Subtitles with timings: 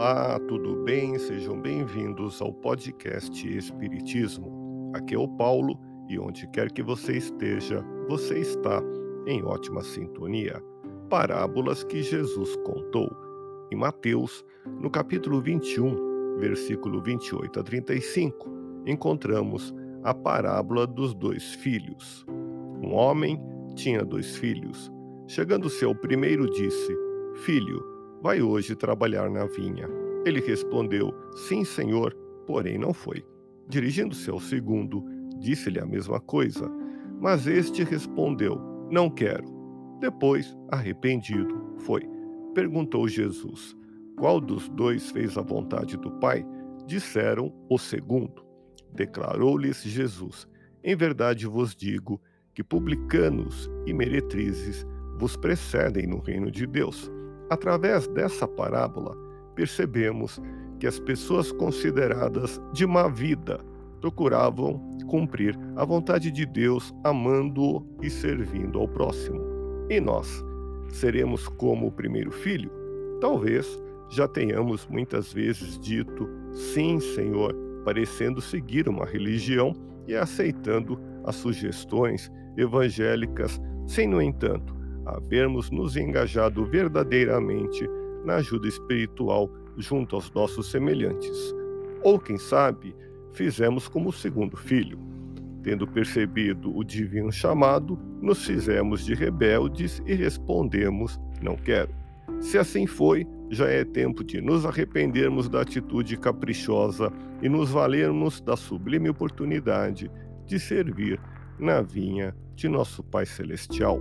[0.00, 1.18] Olá, tudo bem?
[1.18, 4.90] Sejam bem-vindos ao podcast Espiritismo.
[4.94, 5.78] Aqui é o Paulo
[6.08, 8.82] e onde quer que você esteja, você está
[9.26, 10.58] em ótima sintonia.
[11.10, 13.14] Parábolas que Jesus contou.
[13.70, 14.42] Em Mateus,
[14.80, 18.48] no capítulo 21, versículo 28 a 35,
[18.86, 22.24] encontramos a parábola dos dois filhos.
[22.82, 23.38] Um homem
[23.74, 24.90] tinha dois filhos.
[25.26, 26.96] Chegando-se ao primeiro, disse:
[27.44, 29.88] Filho, vai hoje trabalhar na vinha.
[30.24, 31.12] Ele respondeu:
[31.48, 32.14] Sim, senhor,
[32.46, 33.24] porém não foi.
[33.68, 35.04] Dirigindo-se ao segundo,
[35.38, 36.70] disse-lhe a mesma coisa.
[37.20, 39.44] Mas este respondeu: Não quero.
[40.00, 42.02] Depois, arrependido, foi.
[42.54, 43.76] Perguntou Jesus:
[44.16, 46.44] Qual dos dois fez a vontade do Pai?
[46.86, 48.44] Disseram o segundo.
[48.92, 50.48] Declarou-lhes Jesus:
[50.82, 52.20] Em verdade vos digo
[52.54, 54.84] que publicanos e meretrizes
[55.18, 57.10] vos precedem no reino de Deus.
[57.50, 59.16] Através dessa parábola,
[59.56, 60.40] percebemos
[60.78, 63.60] que as pessoas consideradas de má vida
[64.00, 69.40] procuravam cumprir a vontade de Deus, amando e servindo ao próximo.
[69.90, 70.44] E nós
[70.92, 72.70] seremos como o primeiro filho?
[73.20, 73.66] Talvez
[74.08, 77.54] já tenhamos muitas vezes dito sim, Senhor,
[77.84, 79.74] parecendo seguir uma religião
[80.06, 84.74] e aceitando as sugestões evangélicas, sem, no entanto,
[85.06, 87.88] havermos nos engajado verdadeiramente
[88.24, 91.54] na ajuda espiritual junto aos nossos semelhantes.
[92.02, 92.94] Ou, quem sabe,
[93.32, 94.98] fizemos como o segundo filho.
[95.62, 101.94] Tendo percebido o divino chamado, nos fizemos de rebeldes e respondemos: Não quero.
[102.40, 108.40] Se assim foi, já é tempo de nos arrependermos da atitude caprichosa e nos valermos
[108.40, 110.10] da sublime oportunidade
[110.46, 111.20] de servir
[111.58, 114.00] na vinha de nosso Pai Celestial.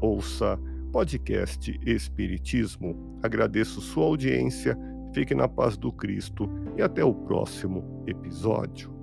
[0.00, 0.58] Ouça
[0.92, 3.18] podcast Espiritismo.
[3.22, 4.78] Agradeço sua audiência,
[5.12, 8.93] fique na paz do Cristo e até o próximo episódio.